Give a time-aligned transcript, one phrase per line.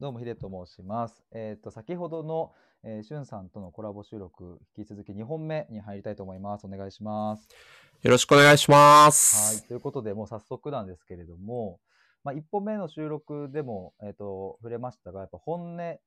[0.00, 1.22] どうも、ヒデと申します。
[1.30, 2.50] えっ、と、先ほどの、
[2.82, 6.66] えー、しゅんさんとのコラボ収録、引き続き2本目に入りたいと思います。
[6.66, 7.48] お願いします。
[8.02, 9.12] よろしくお願いしまはい。
[9.12, 9.68] す。
[9.68, 11.78] ということで、もう早速なんですけれども、
[12.24, 15.98] まあ、1本目の収録でも、えっ、と、触れましたが、やっぱ本音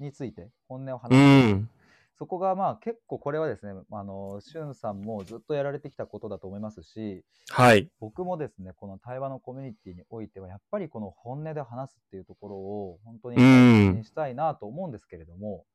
[0.00, 1.75] について、本音をう話す。
[2.16, 2.18] ん。
[2.18, 7.90] そこがまあ結構これはですね、あの、しゅんさんもずっとやられてきたことだと思いますし、はい。
[8.00, 13.96] 僕もですね、この対話のコミュニティにおいては、やっぱりこの本音で話すっていうところを本当にう大切ん。
[13.96, 15.66] にしたいなと思うんですけれども、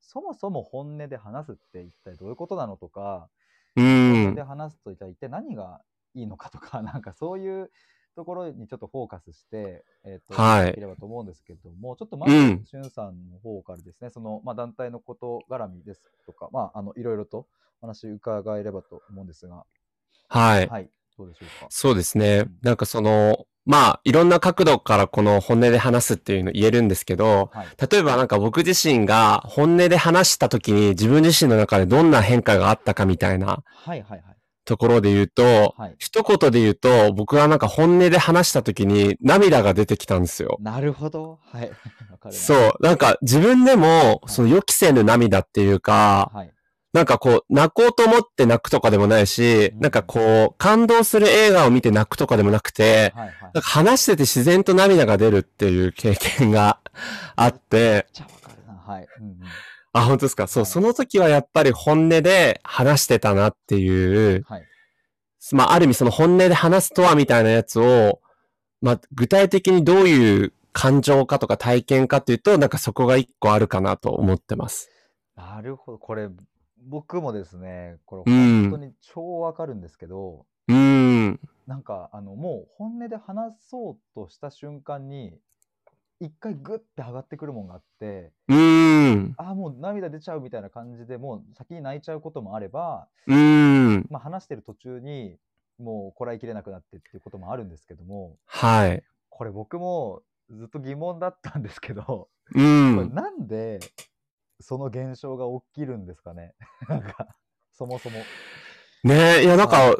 [0.00, 3.30] そもそも本音で話すって一体どういうことなのとか、
[3.76, 4.44] う本音でん。
[4.44, 5.82] 話すと一体何が
[6.14, 7.70] いいのかとか、なんかそういう
[8.16, 10.66] ところにちょっとフォーカスして、えっと、はい。
[10.66, 12.64] できればと思うんですけれども、ちょっとまず、うん。
[12.64, 17.46] しゅんさんの方からですね、その、まあ、団体のこと絡みですとか、まあ、あの、いろいろと
[17.80, 19.64] お話伺えればと思うんですが、
[20.28, 20.68] はい。
[20.68, 21.66] はい、どうでしょうか？
[21.70, 22.42] そうですうね。
[22.42, 22.58] ん。
[22.62, 27.66] なんかその、まあ、いろんな角度からこの本音で話すっていうの言えるんですけど、はい。
[27.90, 34.39] 例えばなんか僕自身が本音で話した時に自分自身の中でどんな変化があったかみたいなはいはいはい。
[34.70, 35.96] ところで言うと、はい。
[35.98, 40.58] 一言で言うと、僕はなんか本音で話した時に涙が出てきたんですよ。
[40.60, 41.40] なるほど。
[41.52, 41.70] はい。
[42.30, 42.72] そう。
[42.80, 44.50] なんか自分でも、そはい。
[44.52, 46.52] の予期せぬ涙っていうか、はい。
[46.92, 50.02] なんかこう、泣こうと思って泣くとかでもないし、うなんかん。
[50.04, 50.20] こ
[50.52, 53.84] う、感動する映画を見て泣くとかでもなくて、はいはいなんかはい。
[53.86, 56.78] 話してて自然と涙が出るっていう経験が
[57.36, 58.74] あっめて、っちゃわかるな。
[58.74, 59.06] はい。
[59.20, 59.40] うんうん。
[59.92, 60.46] あ、本当ですか？
[60.46, 60.70] そう、はい。
[60.70, 64.64] その時はやっぱり本音で話してたなっていう、はい。
[65.52, 68.20] まあ、ある意味その本音で話すとはみたいなやつを、
[68.82, 74.90] まあ、具体的にどういう感情かとか体験かっていうと、なんかそこが一個あるかなと思ってます。
[75.34, 75.98] なるほど。
[75.98, 76.28] これ、
[76.86, 78.80] 僕もですね、これう本当ん。
[78.80, 81.40] に超わかるんですけど、うん。
[81.66, 85.32] なんか、あの、もう本音で話そうとした瞬間に、
[86.20, 89.34] 一回グッて上がってくるもんがあって、うん。
[89.38, 94.06] ああ、もう涙出ちゃうみたいな感じでもう先に泣いちゃうこともあれば、うん。
[94.10, 95.38] まあ話してる途中に
[95.78, 99.02] もうこらえきれなくなってっていうこともあるんですけども、はい。
[99.30, 103.14] これ僕もずっと疑問だったんですけど、うこれん。
[103.14, 103.80] なんで
[104.60, 106.54] その現象が起きるんですかね？
[106.88, 107.28] なんか、
[107.72, 108.16] そもそも。
[109.02, 109.94] ねえ、いや、なんはい。
[109.94, 109.96] か、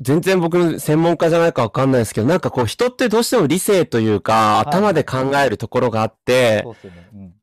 [0.00, 5.24] 全然僕の専門家じゃないかわかんないですけど、なんかこう人ってどうしても理性というか、はい頭ではい。
[5.30, 6.64] 考えるところがあって、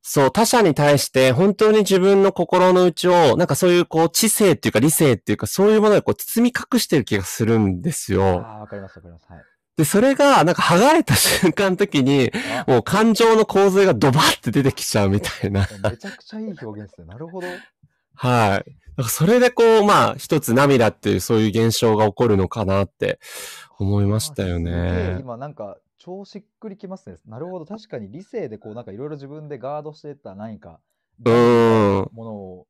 [0.02, 8.42] そう他者に対して本当に自分の心の内を、なんかそういうこう知性っていうか理性っていうかそういうものでこう包み隠してる気がするんですよ。
[8.46, 9.26] ああ、わかりますわかります。
[9.30, 9.42] はい。
[9.78, 12.32] で、それがなんか剥がれた瞬間の時に、
[12.68, 15.68] あ、もう感情の洪水がドバって出てきちゃうみたいな。
[15.90, 17.08] めちゃくちゃいい表現ですね。
[17.08, 17.48] なるほど。
[18.22, 18.72] はい。
[18.98, 23.18] なんかそれでこう、まあ一つ涙っていうそういう現象が起こるのかなって
[23.78, 25.18] 思いましはあ、たよね。
[25.22, 27.16] 今なんか超しっくりきますね。
[27.26, 27.66] なるほど。
[27.66, 30.82] 確かに理性でこうなんかいろいろ自分でガードしてた何か
[31.24, 32.10] うん。
[32.12, 32.68] ものを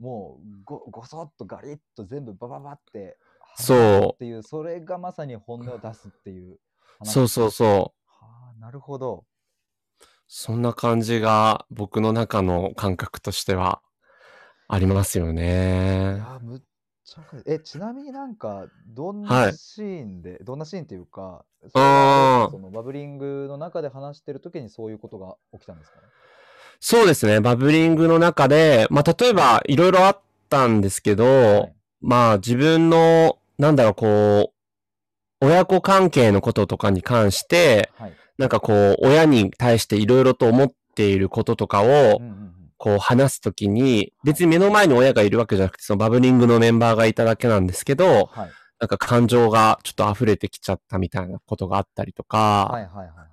[0.00, 3.16] もうご、ごそっとガリッと全部バババって
[3.54, 6.58] そっていう、それがまさに本音を出すっていうう。
[7.04, 7.32] そう話。
[7.32, 8.24] そうそう。
[8.24, 9.24] はあ、なるほど。
[10.26, 13.82] そんな感じが僕の中の感覚としては
[14.72, 16.18] ありますよいね。
[16.18, 16.60] やー、むっ
[17.04, 17.42] ちゃわかる。
[17.46, 19.46] え、ちなみになんか、どんは。
[19.46, 22.50] ないシーンで、どんなシーンっていうか、それはあれですか、ああ。
[22.50, 25.96] そのバブリングの中で話してる時にそういうことが起きたんですか？
[25.96, 26.02] ね。
[26.80, 27.40] そうですね。
[27.40, 31.72] バブリングの中で、まあ、例えばいろいろあったんですけはど、い。
[32.00, 34.52] まあ自分の、なんだろう、こ
[35.42, 38.12] う、親子関係のこととかに関して、はい。
[38.38, 42.54] なんかこう、親に対していろいろと思っていることとかを、うんうんうん。
[42.80, 44.12] こう話すときに、はい。
[44.24, 48.50] 別に目の前に親がいるわけじゃなくて、そのバブリングのメンバーがいただけなんですけど、はい。
[48.80, 53.30] なんか感情がちょっと溢れてきちゃったみたいなことがあったりとか、はいはいはいはい。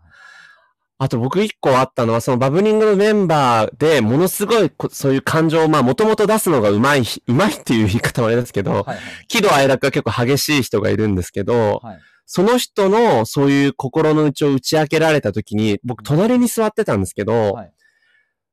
[0.99, 8.97] あと僕一個あったのは、そのバブリングのメンバーでものすごいこそういう感情を、まあもともと出すのがうまい、うまいっていう言い方はあれですけど、はいはい。
[9.29, 11.99] 喜怒哀楽が結構激しい人がいるんですけど、はい。
[12.25, 16.03] その人のそういう心の内を打ち明けられた時に、僕うん。
[16.03, 17.73] 隣に座ってたんですけど、はい。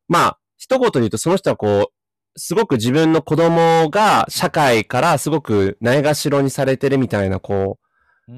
[0.07, 7.79] まあ、一言で言うとその人はこう、すごく自分の子供が社会からすごくないがしろにされてるみたいな、こ
[8.27, 8.33] う。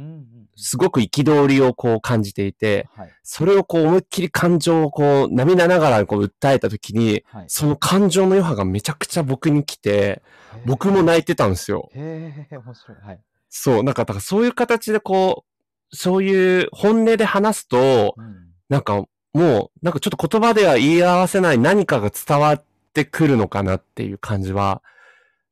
[0.56, 3.10] すごく憤りをこう感じていて、はい。
[3.22, 7.44] それをこう思いっきり感情をこう涙ながらこう訴えた時に、はい。
[7.46, 10.22] その感情の余波がめちゃくちゃ僕に来て、へ
[10.66, 11.88] 僕も泣いてたんですよ。
[11.94, 12.46] え。
[12.50, 12.96] へえ、面白い。
[13.00, 13.20] はい。
[13.48, 18.46] そう、なんか、だからそういう形でこう、そういう本音で話すと、うん。
[18.68, 19.04] なんか
[19.36, 24.82] もう、なんかちょっと言葉では言い合わせない何かが伝わってくるのかなっていう感じは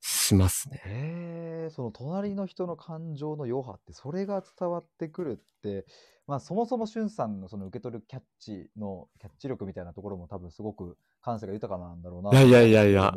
[0.01, 1.69] しますね。
[1.71, 5.85] その隣の人の感情の余波って、それが伝わってくるって、
[6.27, 13.13] まあ、そもそもしゅんさんのその受け取るキャッチのキャッチ力みたいなところも多分すごく感性が豊かなんだろうないやいやいやいや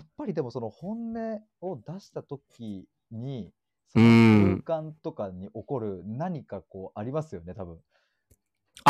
[0.00, 3.52] っぱりでもその本音を出した時に、う
[3.88, 7.78] そのん空間とかに起こる何かこうありますよね、多分。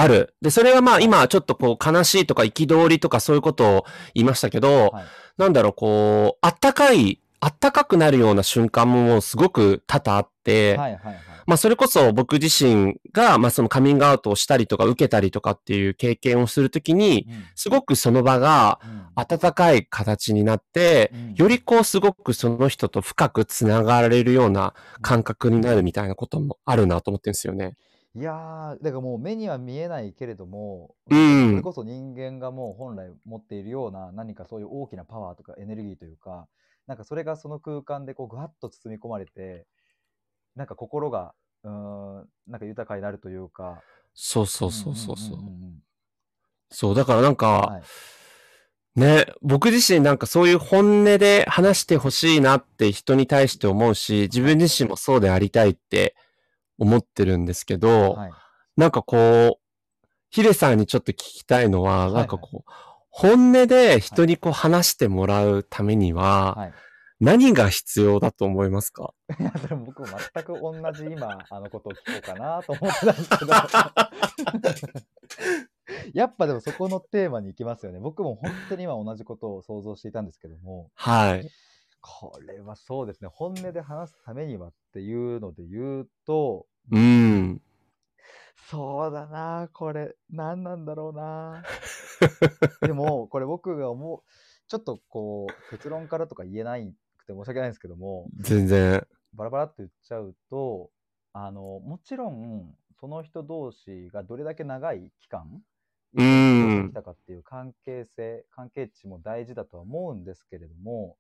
[0.01, 0.35] ある。
[0.43, 3.85] で、それはまあ今ちょっとこう悲しいとか憤りとかそういうことを
[4.15, 5.05] 言いましたけど、はい。
[5.39, 11.19] なんだろう、こう、あったかい、あったかくなるような瞬間もすごく多々あって、はいはいはい。
[11.49, 27.77] まあそれこそ僕自身が、まあそのカミングアウトをしたりとか受けたりとかっていう経験をするときに、うんすごくその場がうん温かい形になって、うんよりこうすごくその人と深くつながれるような感覚になるみたいなこともあるなと思ってるんですよね。
[28.19, 36.49] いやー、だからもう目には見えないけれども、うんそれこそ人間がもう本来持っているような何かそういう大きなパワーとかエネルギーというか、
[36.87, 39.67] なんかそれがその空間でこうぐわっと包み込まれて、
[40.57, 41.33] なんか心が、
[41.63, 43.83] うーん、なんか豊かになるというか。
[44.15, 45.37] そうそうそうそうそう。
[45.37, 45.83] んんんん
[46.71, 47.83] そう、だからなんか、はい
[48.99, 56.17] ね、僕自身なんかそういう本音で話してほしいなって人に対して思うし、自分自身もそうでありたいって
[56.79, 58.31] 思ってるんですけど、はい。
[58.77, 62.71] なんかこう、ヒデさんにちょっと聞きたいのは、いはいなんかこう、
[63.11, 66.73] 本音で人にこう話してもらうためには、はい。
[67.21, 69.13] 何が必要だと思いますか？
[69.41, 73.53] いや、それ僕も全く同じ今、あのことを聞こうかなと思ってたんですけど。
[76.15, 77.99] やっぱでもそこのテーマに行きますよね。
[77.99, 81.51] 僕も本当に今同じことを想像していたんですけども、はい。
[82.01, 87.61] これはそうですね、本音で話すためにはっていうので言うと、うん。
[88.71, 91.65] そうだな、これ、何なんだろうな。
[92.83, 94.23] でも、これ僕が思う、
[94.69, 99.07] ちょっとこう、結論からとか言えないくて申し訳ないんですけども、全然。
[99.35, 100.91] バラバラって言っちゃうと、
[101.33, 105.63] あの、もちろん、その人同士がどれだけ長い期間、
[106.15, 111.17] う一緒に過ごしんてきたかっていう関係性、関係値も大事だとは思うんですけれども、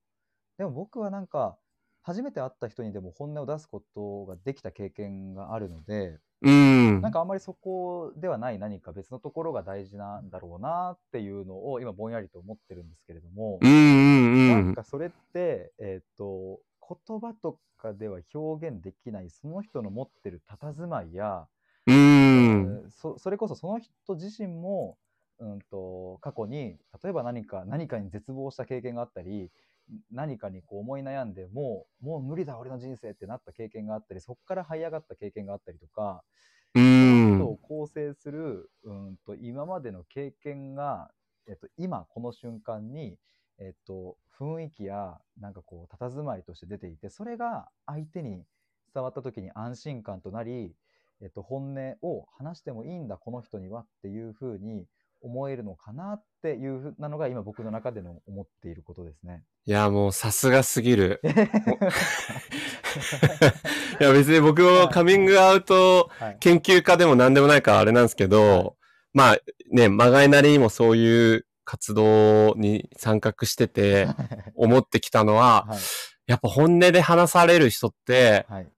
[0.59, 1.59] でも僕はなんか、
[2.03, 7.13] 初めて会った人にでも本音を出すことができた経験があるので、うんなん。
[7.13, 14.49] かあんまりそこではない何か別のところが大事なんだろうなっていうのを今ぼんやりと思ってるんですけれども、うんうんうん。
[14.49, 16.61] なんかそれって、えっ、と、
[17.07, 21.47] 言葉とかでは表現できないその人の持ってる佇まいや、
[21.87, 21.95] うん。
[21.95, 24.99] えーそそれこそその人自身も、
[25.41, 29.51] うん、と過去に例えば何か何かに絶望した経験があったり
[30.11, 36.23] 何かにこう思い悩んでもうもう無理だ俺の人生ってなった経験があったりそこから這い上がった経験があったりとか、
[36.75, 37.37] うん。
[37.39, 41.11] 人を構成する、うん、と今までの経験が、
[41.47, 43.17] えっと、今この瞬間に、
[43.59, 48.45] えっと、雰囲気やなんかこう佇まいとして出ていてそれが相手に
[48.95, 50.75] 伝わった時に安心感となり、
[51.21, 54.87] えっと、本音を話してもいいんだこの人にはっていうふうに
[55.21, 59.43] 思えるのかなっていうふうなのが今僕の中での思っていることですね。
[59.67, 61.21] いや、もうさすがすぎる。
[64.01, 66.37] いや、別に僕もカミングアウトはい。
[66.41, 68.73] 研究家でも何でもないからあれなんですけど、はい。
[69.13, 69.39] まあ
[69.71, 74.09] ね、まがいなりにもそういう活動に参画してて
[74.55, 75.79] 思ってきたのは、はい。
[76.27, 78.69] やっぱ本音で話される人って、はい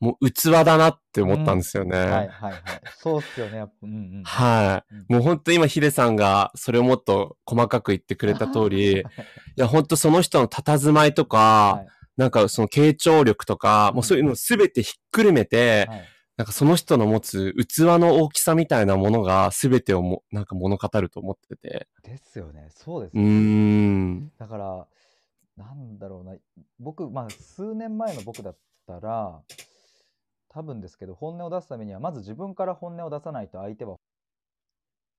[0.00, 1.98] もう器だなって思ったんですよね。
[1.98, 2.62] はいはいはい。
[2.96, 3.58] そうっすよね。
[3.58, 4.22] やっぱうんうん。
[4.24, 4.94] はい。
[4.94, 5.06] うん。
[5.08, 9.02] もう本当今ヒデさんがそれをもっと細かく言ってくれた通り、い。
[9.56, 11.88] や本当その人の佇まいとか、はい。
[12.16, 16.08] なんかその傾聴力とか、もうそういうのすべてひっくるめて、はい。
[16.36, 21.88] なんかその人の持つ器の大きさみたいなものがすべてをもなんか物語ると思ってて。
[22.04, 22.68] ですよね。
[22.70, 23.22] そうですね。
[23.24, 24.30] ん。
[24.38, 24.86] だから、
[25.56, 26.36] なんだろうな、
[26.78, 29.40] 僕、まあ、数年前の僕だったら、
[30.48, 33.96] 多分ですけど、本音を出すためには、まず自分から本音を出さないと相手は、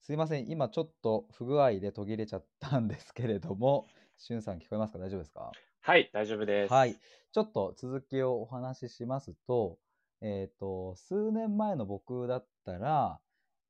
[0.01, 4.99] すいません、今ちょっと不具合で途切れちゃったんですけれども、 しゅんさん聞こえますか？
[4.99, 5.57] 大丈夫ですか？
[5.81, 6.75] はい、大丈夫です。
[6.75, 6.99] はい。
[7.31, 9.79] ちょっと続きをお話ししますと、
[10.21, 13.21] えっ、と、数年前の僕だったら、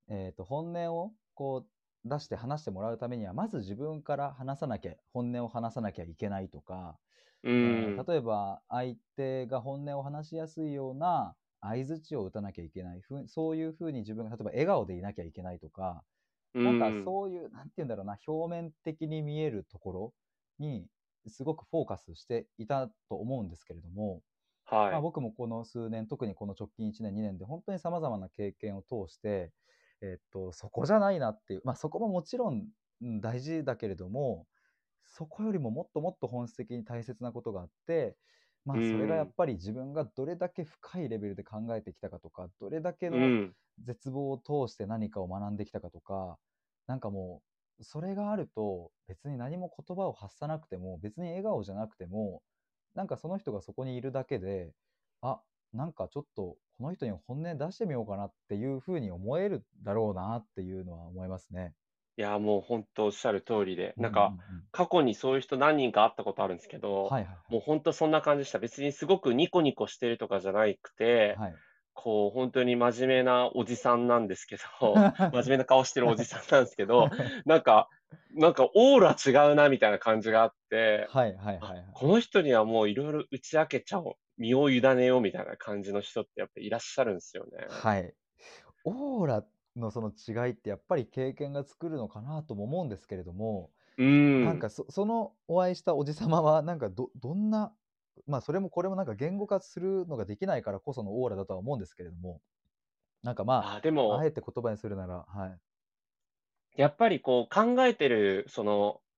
[0.07, 1.67] えっ、と、本音をこ
[2.05, 6.99] う出して話してもらうためには、まず自分から話さなきゃ、本音を話さなきゃいけないとか、
[7.43, 8.05] うえん。
[8.05, 16.03] ー例えば相手が本音を話しやすいような相槌を打たなきゃいけないふうそういうふうに自分が例えば笑顔でいなきゃいけないとか、
[16.63, 20.13] なんかそういう、なんて言うんだろうな、表面的に見えるところ
[20.59, 20.87] に
[21.27, 24.23] すごくフォーカスしていたと思うんですけれども、
[24.65, 24.91] はい。
[24.91, 29.53] まあ、僕もこの数年、特にこの直近1年、2年で本当に様々な経験を通して、
[30.01, 32.69] えっと、そこじゃないなっていう、まあそこももちろん
[33.01, 34.47] 大事だけれども、
[35.05, 38.17] そこよりももっともっと本質的に大切なことがあって、
[38.65, 39.33] まあ、うそれがやっん。
[39.35, 43.55] ぱり自分がどれだけ深いレベルで考えてきたかとか、どれだけのうん。
[43.79, 46.39] 絶望を通して何かを学んできたかとか、
[46.87, 47.43] なんかも
[47.79, 52.43] う、それがあると、別に何も言葉を発さなくても、別に笑顔じゃなくても、
[52.93, 54.73] なんかその人がそこにいるだけで、
[55.21, 55.41] あ、
[55.73, 61.75] なんかちょっとこの人に本音出してみようかなっていうふうに思えるだろうなっていうのは思いますね。
[62.19, 64.63] いや、もう本当おっしゃる通りで、なんか、うん。
[64.73, 67.53] 過去にそういう人何人か会ったことあるんですけど、はいはいはい。
[67.53, 68.59] もう本当そんな感じでした。
[68.59, 71.55] 別にすごくニコニコしてるとかじゃなくて、はい。
[71.93, 74.95] こう、本当に真面目なおじさんなんですけど、
[75.31, 77.07] 真面目な顔してるおじさんなんですけど、
[77.45, 77.87] なんか、
[78.31, 81.85] なんかオーラ違うなみたいな感じがあって、はいはいあ、はいはい。
[81.93, 87.65] この人にはもういろいろ打ち明けちゃおう、身を委ねようみたいな感じの人ってやっぱいらっしゃるんですよね。
[87.69, 88.13] はい。
[88.83, 89.45] オーラ
[89.75, 94.03] のその違いってやっぱり経験が作るのかなとも思うんですけれども、う
[94.41, 94.59] なんん。
[94.59, 97.75] かそそのお会いしたおじさまはなんかどどんな、
[98.27, 102.41] まあそれもこれもなんか言語化するのができないからこそのオーラだとは思うんですけれども、
[103.23, 105.59] なんかまあ、であ、あも、えて言葉にするなら、はい。
[106.75, 109.08] やっぱりこう考えてる、その、う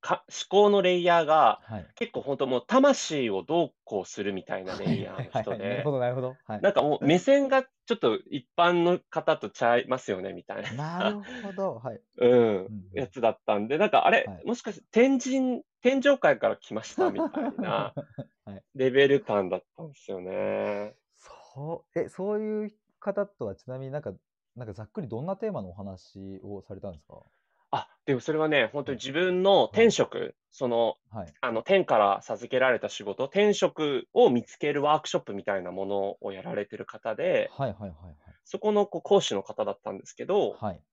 [0.00, 1.90] か思考のレイヤーが、はい。
[1.94, 5.46] 結構本当もう魂をどうこうするみたいなはいレイヤーのはいはいはい。
[5.46, 6.40] なる人で、ほどなるほど。
[6.44, 6.62] はい。
[6.62, 11.74] なんかもう目線がちょっと一般の方とちゃいますよね、みたいなるな、ほど。
[11.74, 12.02] はい。
[12.18, 12.28] う
[12.60, 12.72] ん。
[12.94, 14.46] やつだったんで、なんかあれ、はい。
[14.46, 17.96] もしかして天神、天上界から来ましたみたいな
[18.44, 18.64] はい。
[18.74, 20.96] レベル感だったんですよね。
[21.14, 24.12] そう、え、そういう方とはちなみになんか、
[24.56, 27.24] なんかざっくりどんなテーマのお話をされたんですか？
[27.70, 28.94] あ、でもそれはね、本当はい。
[28.94, 29.84] に自分のはい。
[29.84, 31.36] 天職、その、はい。
[31.40, 38.36] あの、天から授けられた仕事、天職を見つけるワークショップみたいなものをやられてる方で、はいはいはいはい。
[38.44, 40.84] そこのこう講師の方だったんですけど、はい。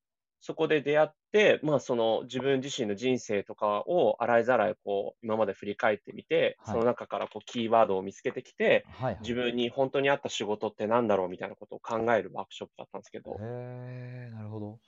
[0.42, 6.80] そこで出会って、まあその自分自身の人生とかを洗いざらいこう今まで振り返ってみて、そはい。
[6.80, 9.28] の中からこうキーワードを見つけてきて、はいはい。
[9.28, 14.82] 自分に本当に合った仕事って何だろうみたいなことを考えるワークショップだったんですけど、へえ、なるほど。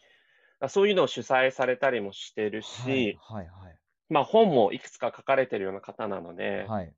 [0.68, 3.78] そういうのを主催されたりもしてるはいし、はいはい。
[4.10, 6.94] まあ本もいくつか書かれてるような方なので、はい。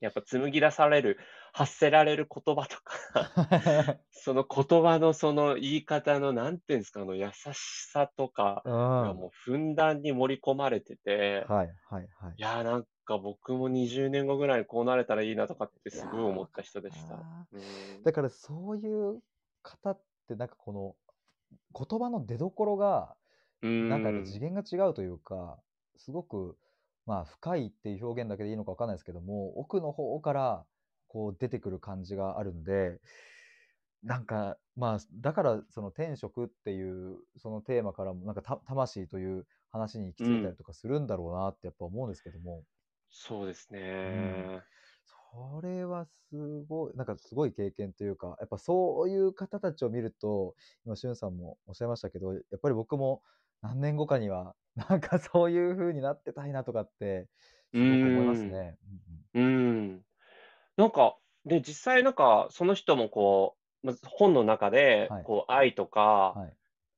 [0.00, 1.18] やっぱ紡ぎ出される、
[1.54, 7.56] 発せられる言葉とか、 その言葉のその言い方の、なんていうんですか、あの優し
[7.90, 8.72] さとかうん。
[8.72, 12.34] がもうふんだんに盛り込まれてて、はいはいはい。
[12.36, 17.18] いやーなんか僕も20年後ぐらいにこうなれたらいいなとかってすごい思った人でるした。
[18.04, 19.22] だからそういう
[19.62, 20.96] 方ってなんかこの
[21.74, 23.16] 言葉の出どころが、
[23.62, 24.44] うなんかやっぱ次ん。
[24.50, 25.62] 元が違うというか、
[25.96, 26.58] すごく、
[27.06, 30.66] まあ深いっていう表現だけでいいのかわかんないですけども、奥の方から
[31.08, 33.00] こう出てくる感じがあるんで、
[34.02, 40.34] なんか、まあ、だからその天職っていうそのテーマからもなんかた魂という話に行きうん。
[40.34, 42.64] 着いたりとかするんだろうなってやっぱ思うんですけども、
[43.08, 44.54] そうですうん。
[45.34, 45.54] ね。
[45.54, 53.22] それはすごい、なんかすごい経験というか、やっぱそういう方たちを見ると、今、しゅんさんもおっしゃいましたけど、やっぱり僕も
[53.62, 57.28] 何年後かには、 なんかそういう風になってたいなとかって、
[57.72, 58.50] うすごく思いますん。
[58.50, 58.78] ね。
[59.34, 60.04] うん。
[60.76, 64.70] なんか、で、実際なんか、その人もこう、まず本の中
[65.06, 65.10] うん。
[65.10, 65.24] で、はい。
[65.24, 66.56] こう、愛とか、はい。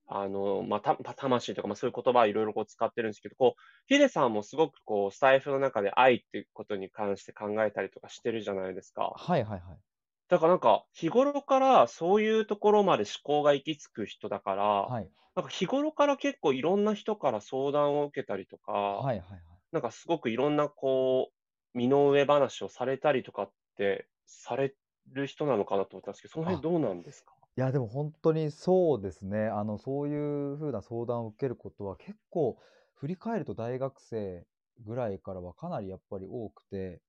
[0.08, 9.20] あの、まあ、た、ま魂とか、まあ、そういう言葉いろいろこう使ってるんですけど、こう、ヒデさんもすごくこう、スタイフの中で愛っていうことに関して考えたりとかしてるじゃないですか。
[9.20, 9.80] はいはいはい。
[10.28, 15.12] だからなんか、日頃からそういうところまで思考が行き着く人だから、はい。
[15.34, 19.42] なんか日頃から結構いろんな人から相談を受けたりとか、はいはいはい。
[19.72, 21.32] なんかすごくいろんなこ
[21.74, 24.76] う、身の上話をされたりとかって、され
[25.12, 27.35] る人なのかなと思ったんですけど、その辺あ、どうなんですか？
[27.58, 29.46] いや、でも本当にそうですね。
[29.46, 32.58] あの、そういう風な相談を受けることは結構、
[32.94, 34.46] 振り返ると大学生
[34.80, 37.00] ぐらいからはかなりやっぱり多くて、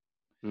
[0.41, 0.49] うー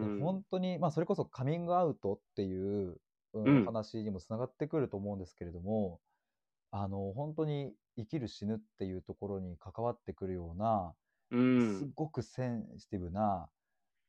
[0.00, 0.12] で、ん。
[0.16, 2.54] 本当に、まあ、それこそカミングアウトってい
[2.88, 3.00] う、
[3.34, 3.72] う、うんん。
[3.72, 6.00] 話にもつながってくると思うんですけれども、
[6.70, 10.96] あの、本当に生きる死ぬっていうところに関わってくるような、
[11.30, 11.94] うすん。
[11.94, 13.50] ごくセンシティブな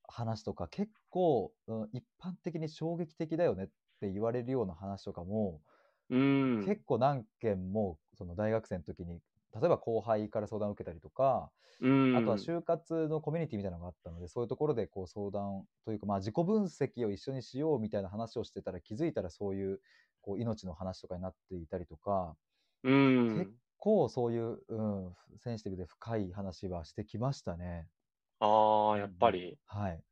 [0.04, 3.70] 話とか、結構、うん、一般的に衝撃的だよねっ
[4.03, 5.62] て言われるような話とかも、
[6.10, 6.75] うん。
[6.75, 9.22] 結構何件も、その大学生の時に、
[9.53, 12.50] 例えば後輩から相談を受けたりとか、うあとはん。
[12.50, 19.81] 就活のコミュニティみたいなのがあったので、そういうところでこう相談というか、まあ、自己分析を一緒にしようみたいな話をしてたら、気づいたらそういう
[20.22, 22.38] こう命の話とかになっていたりとか、
[22.83, 22.91] う
[23.27, 23.60] 結ん。
[23.77, 24.81] 構そういう、う
[25.12, 27.89] ん、センシティブで深い話はしてきましたね。
[28.39, 28.98] ああ。
[29.00, 30.03] やっぱり、はい。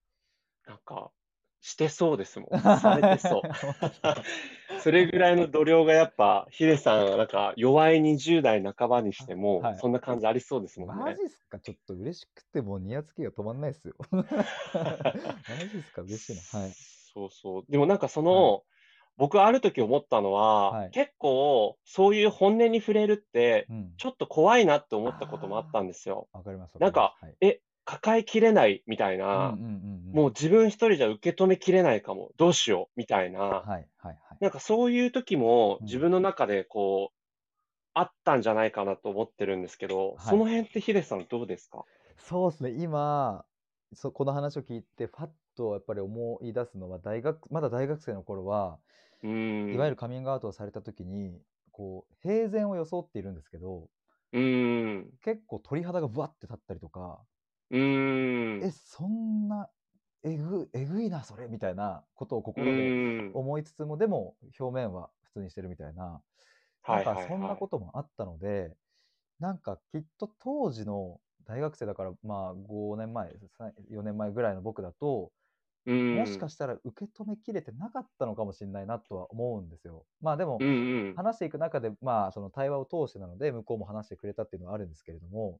[0.66, 1.14] なんか、
[1.62, 2.50] してそうですもん。
[2.80, 3.42] されてそう。
[4.82, 11.24] それぐらいの度量がやっぱ、ヒデさん、なんか弱い20代半ばにしても、はいそんな感じありそうですもんねマジ。
[11.24, 11.60] っすか？
[11.60, 13.96] ちょっと嬉しくてもうニヤつきが止まんないっすよ。
[14.12, 14.24] マ
[15.72, 16.02] ジっすか？
[16.02, 16.60] 嬉しいな。
[16.62, 16.72] はい。
[17.14, 17.64] そうそう。
[17.70, 18.64] でもなんかその、
[19.18, 23.94] 僕ある時思ったのは、はい結構そういう本音に触れるって、うん。
[23.98, 26.28] ちょっと怖いなって思ったこともあったんですよ。
[26.34, 26.80] わかります。
[26.80, 29.60] なんかわりますえ、抱えきれないみたいはい、な、
[30.12, 34.42] もう自分一人じゃ受け止めきれないかも、どうしようみたいな、はいはいはい。
[34.42, 35.88] なんかそういう時もうん。
[35.88, 37.18] 自分の中でこう、
[37.96, 40.38] あったんじゃないかなと思ってるんですけど、はい。
[40.38, 41.86] その辺ってヒデさんどうですか？
[42.18, 43.46] そうですね、今
[43.94, 48.80] そ、この話を聞いて、ファッとやっぱり思い出すのは、大学、まだ大学生の頃は、
[49.24, 49.72] うーん。
[49.72, 53.90] いわゆるカミングアウトをされた時に、こう、平然を装っているんですけど、
[54.34, 55.18] うーん。
[55.22, 57.24] 結構鳥肌がぶわって立ったりとか、
[57.72, 58.68] うーん。
[58.68, 59.70] え、そんな、
[60.24, 62.98] えぐ、えぐいな、それ、みたいなことをう心で。
[63.34, 66.24] 思いつつも、でも、表面は普通にしてるみたいな、
[66.84, 67.64] はいはいなんかそんなはい。
[67.64, 68.76] こともあったので、
[69.40, 75.34] なんかきっと当時の大学生だから、まあ5年前、さ4年前ぐらいの僕だと。
[76.12, 80.06] もしかしたら受け止めきれてなかったのかもしれないなとは思うんですよ。
[80.22, 80.68] まあでも。
[81.14, 85.60] 話していく中で、まあその対話を通してなので、向こうも話してくれたっていうのはあるんですけれども、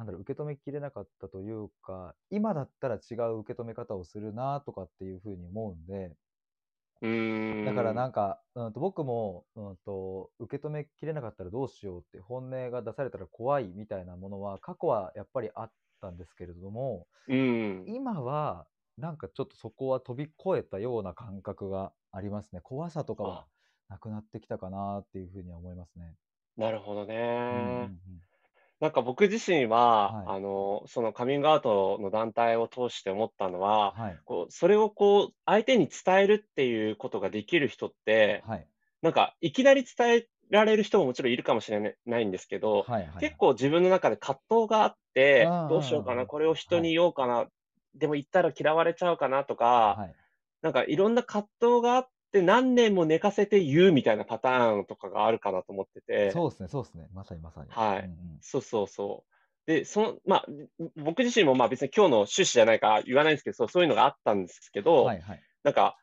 [0.00, 6.16] なんだろう、受け止めきれなかったというか、今だったら違う受け止め方をするなとかっていうふうに思うんで、
[7.02, 7.64] うーん。
[7.66, 17.84] だからなんか、うん、と僕も、うん、と受け止めきれなかったらどうしようって本音が出されたら怖いみたいなものは過去はやっぱりあったんですけれどもうん。
[17.86, 18.66] 今は
[18.96, 23.46] なんかちょっとそこは飛び越えたような感覚がありますね怖さとかは
[23.90, 26.14] なくなってきたかなっていうふうには思いますね。
[26.56, 28.00] なるほどうんうんね。
[28.80, 30.26] なんか僕自身は、はい。
[30.36, 34.20] あの、そのカミングアウトの団体を通して思ったのは、はい。
[34.24, 38.70] こう、それをこう、相手に伝えるっていうことができる人って、はい。
[39.02, 47.48] なんか、いきなり伝えられる人ももちろんいるかもしれないないんですけど、はいはい結構自分の中で葛藤があってどうしようかな、うんこれを人に言おうかな、
[47.94, 50.16] でも言ったら嫌われちゃうかなとか、はい。
[50.62, 57.70] なんかいろんな葛藤があって何年も寝かせて言うみたいなパターンとかがあるかなと思ってて、そうですねそうですねまさにまさに。
[57.70, 59.30] はいうんうんそうそうそう。
[59.66, 60.46] で、その、まあ、
[60.96, 65.96] 僕自身もまあ別に今日の趣旨じゃないから言わないんですけど、そうそういうのがあったんですけど、はいはいなんか、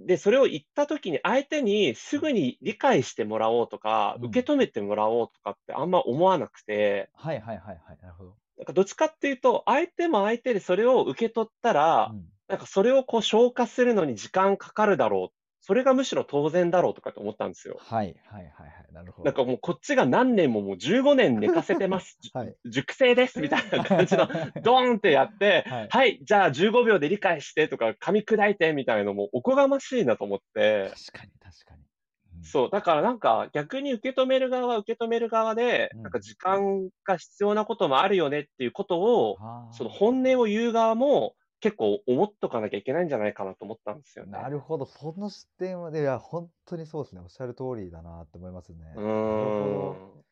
[0.00, 8.36] で、それを言ったときに相手にすぐに理解してもらおうとか、うん受け止めてもらおうとかってあんま思わなくて、はいはいはいはいなるほど。
[8.58, 15.41] なんかどっちかっていうと、相手も相手でそれを受け取ったら、うんなんかそれをこう消化するのに時間かかるだろう。
[15.64, 17.78] それがむしろ当然だろうとかって思ったんですよ。
[17.78, 19.26] はいはいはいはいなるほど。
[19.26, 22.18] なんかもうこっちが何年ももう15年寝かせてます。
[22.34, 24.26] はい熟成ですみたいな感じの
[24.62, 31.80] ドーンってやって、はいはい、じゃあ15秒で理解してとか噛み砕いてみたいのもおこがましいなと思って、確かに確かに。
[31.80, 39.38] うんそう、だからなんか逆に受け止める側は受け止める側で、うんなんか時間が必要なこともあるよねっていうことを、
[39.70, 44.32] その本音を言う側も結構思っとかなきゃいけないんじゃないかなと思ったんですよね。
[44.32, 48.78] なるほど、その視点はね、いや、本当にそうですね、おっしゃる通りだなって思いますね。
[48.96, 50.24] うん。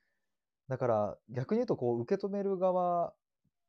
[0.69, 3.15] だから、逆に言うと、こう、受け止める側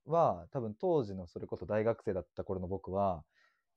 [0.05, 3.23] は、多分当時のそれこそ大学生だった頃の僕は、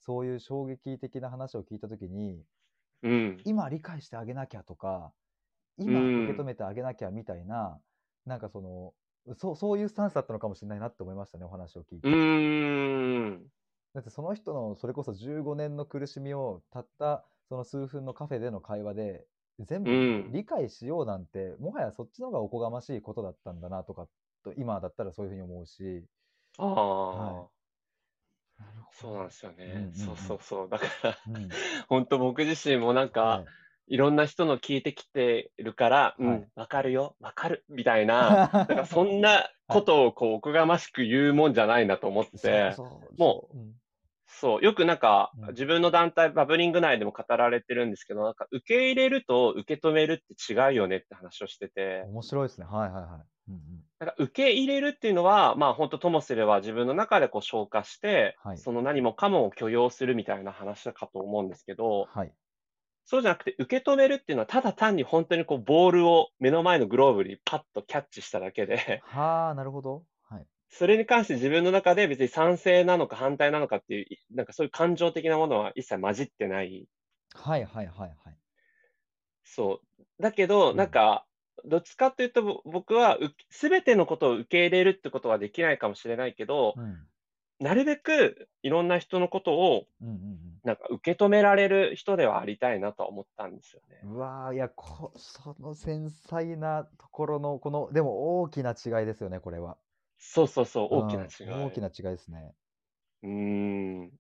[0.01, 2.43] そういう衝撃的な話を聞いたときに、
[3.03, 3.41] うん。
[3.45, 5.13] 今理解してあげなきゃとか、
[5.79, 7.81] う今ん受け止めてあげなきゃみたいな、
[8.27, 8.95] なんかその、
[9.37, 12.09] そうそういうスタンスだったのかもしれないなって思いましたね、お話を聞いて。
[12.09, 13.54] うーん。
[13.95, 19.25] だってその人のそれこそ15年の苦しみをたったその数分のカフェでの会話で
[19.61, 20.33] 全部うん。
[20.33, 24.09] 理解しようなんて、もはやそっちの方がおこがましいことだったんだなとか
[24.43, 26.05] と今だったらそういうふうに思うし。
[26.59, 27.49] ああ、は
[28.59, 29.65] なるそうなんですよね。
[29.65, 29.93] うんうんうん。
[29.93, 30.69] そうそうそう。
[30.69, 31.49] だから、うん。
[31.89, 33.41] 本当僕自身もなんか、は
[33.89, 33.95] い。
[33.95, 36.39] いろんな人の聞いてきてるから、うはい。
[36.39, 38.31] ん、わかるよ、わかる、みたいな、
[38.67, 43.75] なんかそんなことをこう、おこがましく言うもんじゃないなと思って、そうもそううん
[44.41, 52.67] そう、よくなんかうん、自分の団体、バブリング内でも語られてるんですけど、なんか、受け入れると受け止めるって違うよねって話をしてて、面白いですね。
[52.67, 53.61] はいはいはい、うんうん、
[54.01, 58.59] なんか受け入れるっていうのは、まあ本当ともすれば自分の中でこう消化して、はい。
[58.59, 62.33] その何もかもを許容するみたいな話かと思うんですけど、はい。
[63.07, 69.95] そうじゃなくて受け止めるっていうのはただ単に本当にこうボールを目の前のグローブにパッとキャッチしただけで、はあなるほど。
[69.97, 70.03] はい
[70.77, 76.87] それに関して自分の中で別に賛成なのか反対なのかっていう、なんかそういう感情的なものは一切混じってない。
[77.33, 78.37] はいはいはいはい
[79.45, 80.23] そう。
[80.23, 81.27] だけど、うんなんか、
[81.65, 83.19] どっちかっていうとぼ僕は
[83.51, 87.07] すべてのことを受け入れるってことはできないかもしれないけど、うん
[87.61, 89.87] なるべくいろんな人のことを
[90.65, 94.01] なんか受け止められる人ではありたいなとは思ったんですよね。
[94.05, 99.77] うわーいやこ、その繊細なところの、この、でも大きな違いですよね、これは。
[100.27, 101.47] そうそうそう、大きな違い。
[101.49, 102.55] うん大きな違いですね。
[103.23, 103.31] うー
[104.07, 104.19] ん。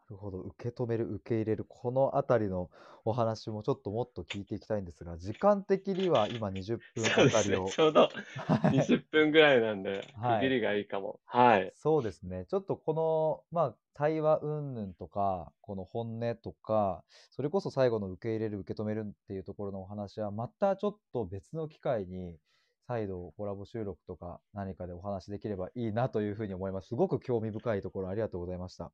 [0.00, 2.70] なるほど、受け止める、受け入れる、このあたりの
[3.04, 7.76] お話もちょっともっと聞いていきたいんですが、時間的には今20分そうですねあたりを。。
[7.76, 11.20] ちょうどはい20分ぐらいなんで、はい区切りがいいかも。
[11.24, 11.74] はい。
[11.74, 12.44] そうですね。
[12.46, 22.38] ちょっとこの、まあ、対話云々とか、この本音とか、それこそ最後の受け入れる、受け止めるっていうところのお話は、またちょっと別の機会に、
[22.88, 26.88] 再度コラボ収録とか何かでお話できればいいなというふうに思います。
[26.88, 28.92] すごく興味深いところありがとうございました。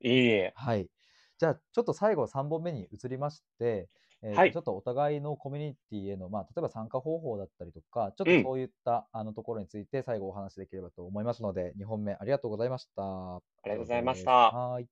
[0.00, 0.54] いいえ。
[0.54, 0.90] はい。
[1.38, 3.90] じゃあ、ちょっと最後3本目に移りまして、
[4.22, 13.02] えーとはいちょっとお互いのコミュニティへの、まあ、例えば参加方法だったりとか、ちょっうんとそういった、あのところについて最後お話しできればと思いますので、2本目ありがとうございました。
[13.02, 14.88] あありがとうございましたはーい。